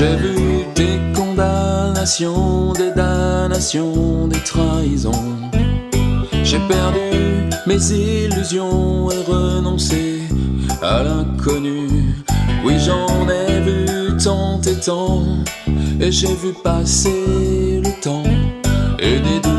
[0.05, 5.11] J'ai vu des condamnations, des damnations, des trahisons.
[6.43, 10.21] J'ai perdu mes illusions et renoncé
[10.83, 11.87] à l'inconnu.
[12.63, 15.23] Oui, j'en ai vu tant et tant,
[15.99, 18.29] et j'ai vu passer le temps.
[18.99, 19.54] Et des doutes,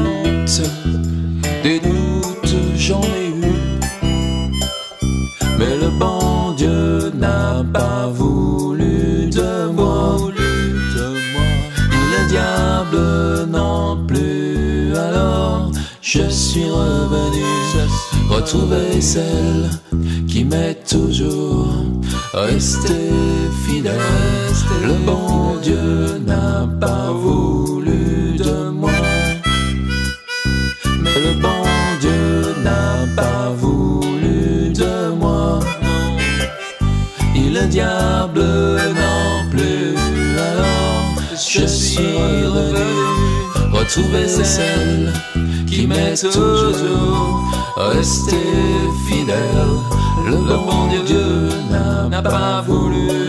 [18.29, 19.71] retrouver celle
[20.29, 21.75] qui m'est toujours
[22.33, 23.11] restée
[23.67, 23.95] fidèle.
[24.83, 28.91] Le bon Dieu n'a pas voulu de moi.
[31.03, 31.65] Mais le bon
[32.01, 35.61] Dieu n'a pas voulu de moi.
[37.35, 38.43] Et le diable
[39.03, 39.97] non plus.
[40.37, 43.17] Alors je suis revenu
[43.73, 45.13] retrouver celle
[45.77, 47.45] qui m'est toujours
[47.77, 48.37] restée
[49.07, 49.73] fidèle.
[50.25, 51.51] Le bon Dieu
[52.11, 53.26] n'a pas voulu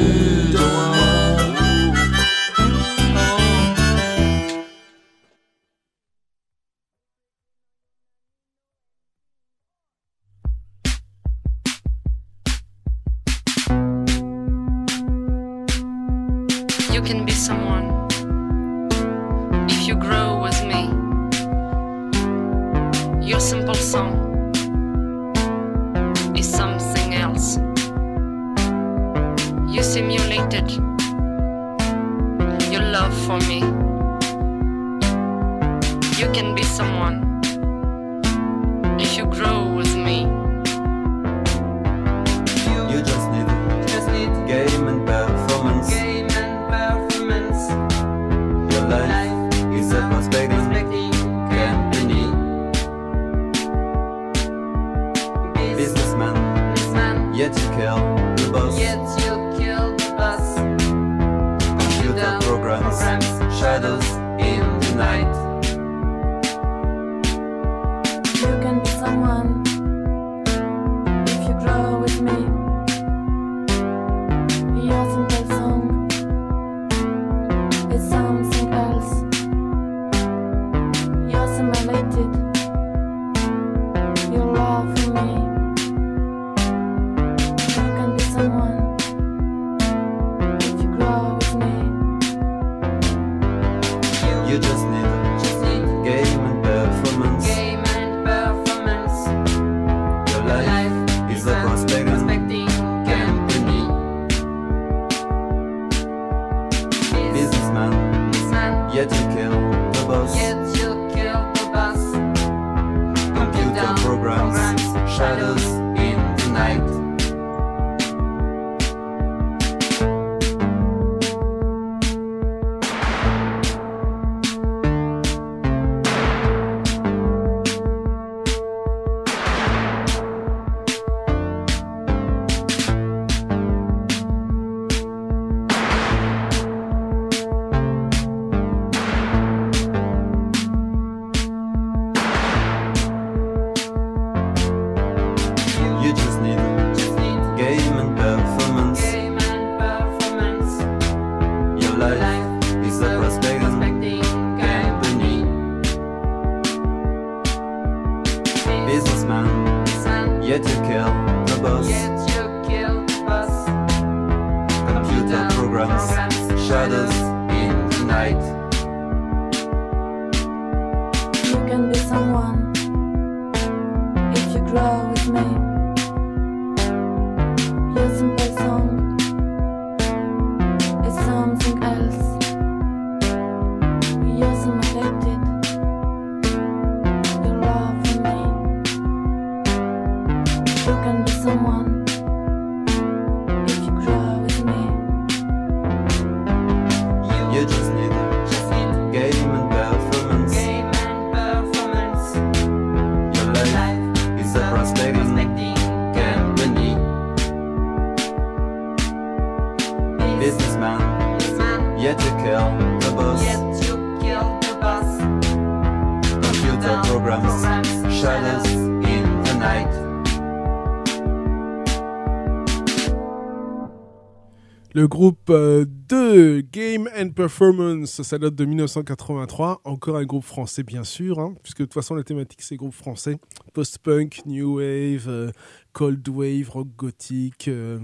[227.37, 229.81] Performance, ça date de 1983.
[229.83, 232.95] Encore un groupe français, bien sûr, hein, puisque de toute façon, la thématique, c'est groupe
[232.95, 233.37] français.
[233.73, 235.51] Post-punk, new wave, euh,
[235.93, 237.99] cold wave, rock gothique, euh,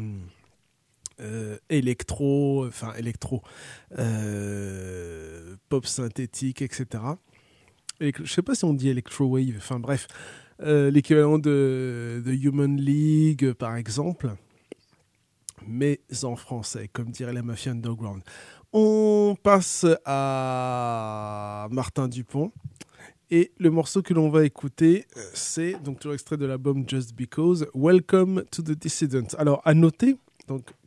[1.19, 3.41] euh, électro, enfin électro,
[3.97, 7.03] euh, pop synthétique, etc.
[7.99, 10.07] Électro- je sais pas si on dit electro wave, enfin bref,
[10.61, 14.29] euh, l'équivalent de, de Human League, par exemple
[15.65, 18.21] mais en français, comme dirait la mafia underground.
[18.75, 22.51] On passe à Martin Dupont.
[23.29, 27.15] Et le morceau que l'on va écouter, euh, c'est donc toujours extrait de l'album Just
[27.15, 29.27] Because, Welcome to the Dissident.
[29.37, 30.17] Alors, à noter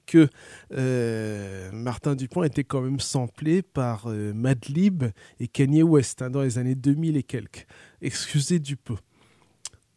[0.05, 0.29] que
[0.73, 5.05] euh, Martin Dupont était quand même samplé par euh, Madlib
[5.39, 7.69] et Kanye West hein, dans les années 2000 et quelques.
[8.03, 8.97] Excusez du peu.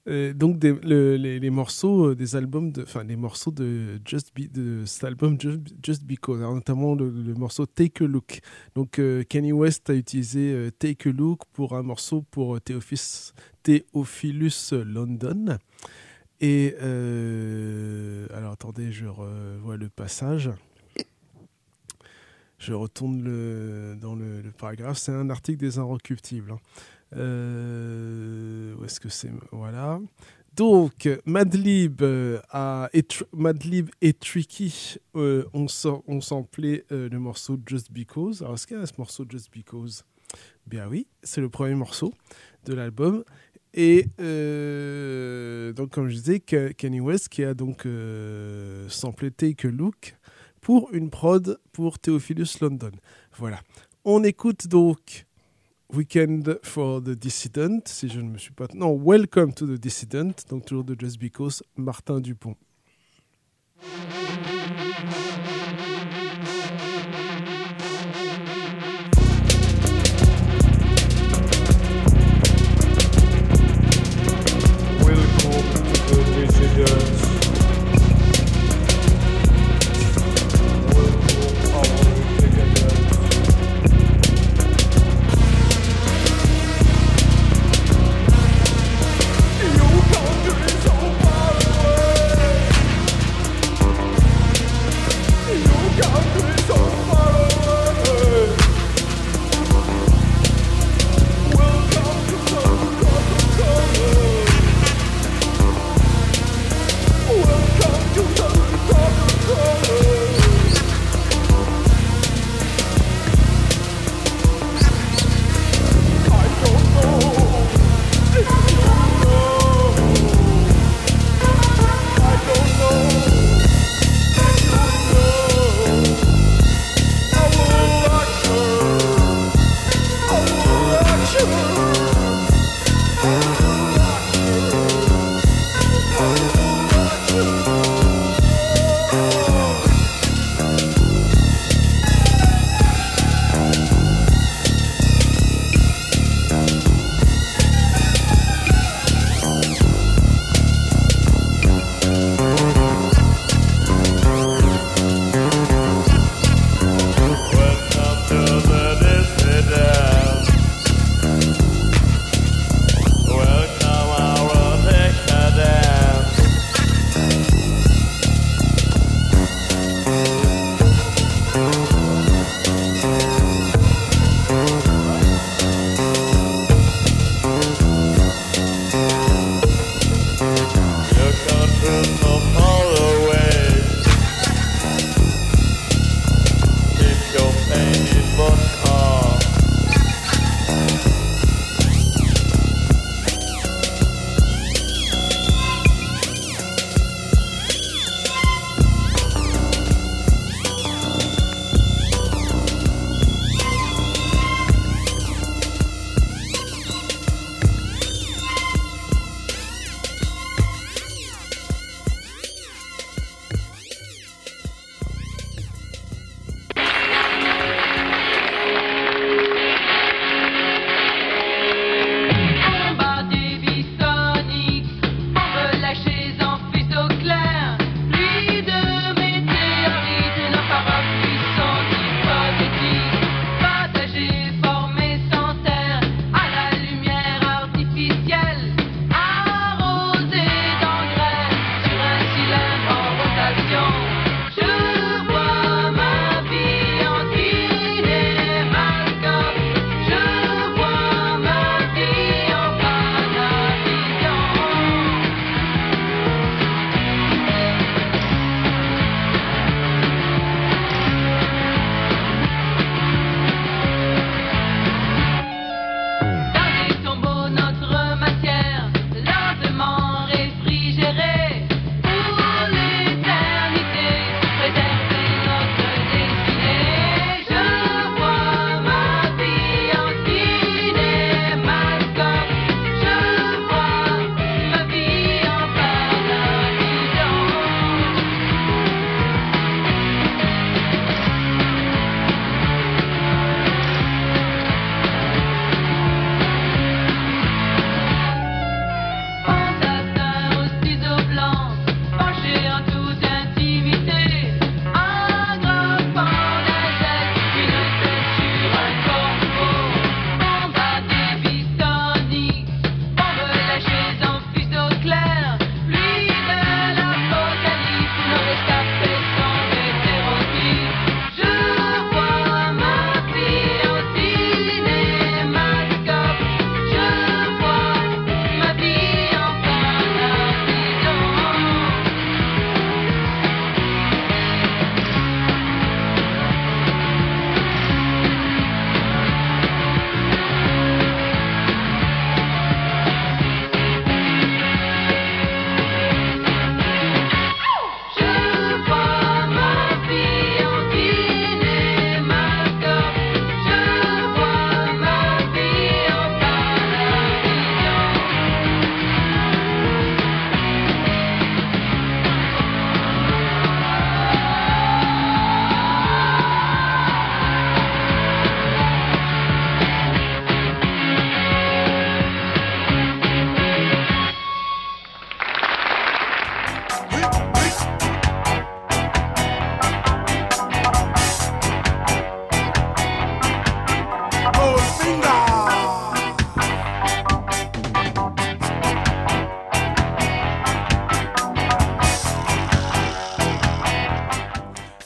[0.09, 3.99] Euh, donc les, morceaux euh, des albums, enfin les morceaux de
[4.85, 8.39] cet album Just, Because, alors notamment le, morceau Take a Look.
[8.75, 12.59] Donc euh, Kanye West a utilisé euh, Take a Look pour un morceau pour
[13.63, 15.57] Theophilus London.
[16.41, 16.73] Et
[18.33, 20.49] alors attendez, je revois le passage.
[22.57, 23.21] Je retourne
[23.99, 24.97] dans le, le paragraphe.
[24.97, 26.51] C'est un article des Inrecuptibles.
[26.51, 26.59] hein.
[27.15, 29.31] Euh, où est-ce que c'est?
[29.51, 29.99] Voilà.
[30.55, 33.03] Donc, Madlib, euh, a- et,
[34.13, 38.41] Tricky euh, ont, sor- ont samplé euh, le morceau Just Because.
[38.41, 40.03] Alors, est-ce qu'il y a ce morceau Just Because?
[40.67, 42.13] Bien oui, c'est le premier morceau
[42.65, 43.23] de l'album.
[43.73, 49.67] Et euh, donc, comme je disais, Ka- Kanye West qui a donc euh, samplé Take
[49.67, 50.15] a Look
[50.61, 52.91] pour une prod pour Theophilus London.
[53.37, 53.61] Voilà.
[54.05, 55.25] On écoute donc
[55.91, 58.67] Weekend for the Dissident, si je ne me suis pas...
[58.75, 62.55] Non, Welcome to the Dissident, donc toujours de Just Because, Martin Dupont.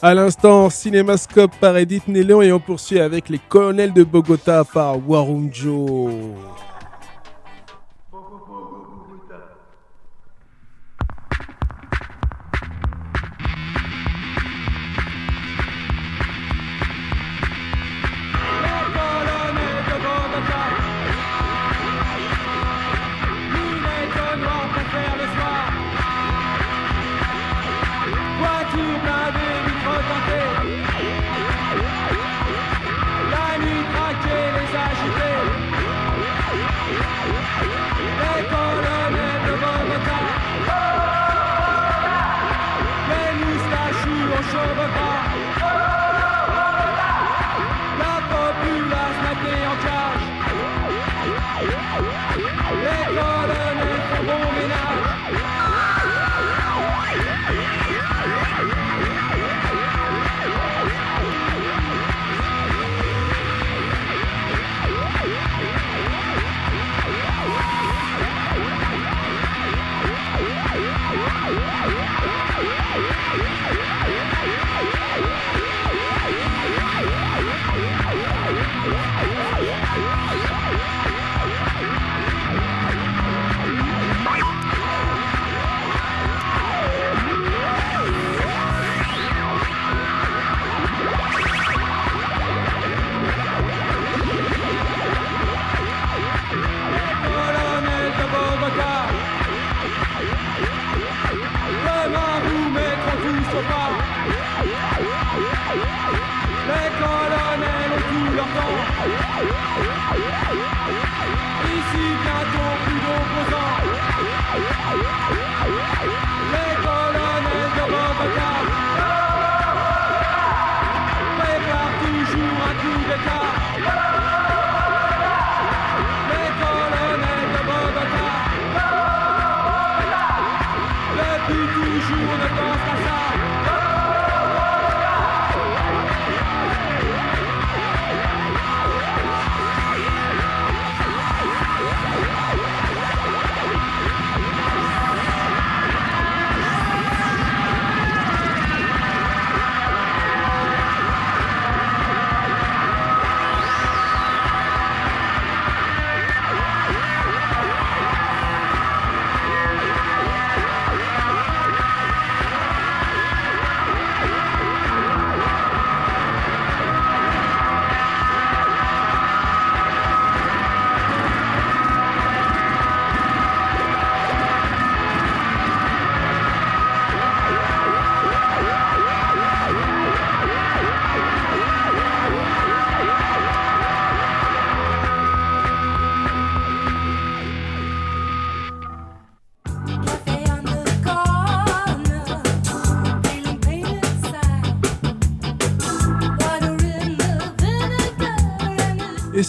[0.04, 4.98] À l'instant, Cinémascope par Edith Néléon et on poursuit avec les colonels de Bogota par
[5.08, 6.10] Warunjo.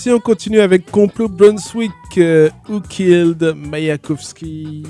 [0.05, 0.11] merci.
[0.11, 4.83] On continue avec Complot Brunswick, euh, Who Killed Mayakovsky?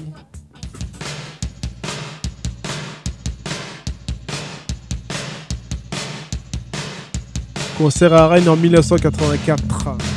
[7.78, 10.15] Concert à Rennes en 1984.